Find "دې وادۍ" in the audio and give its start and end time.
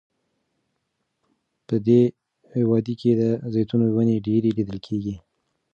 1.85-2.93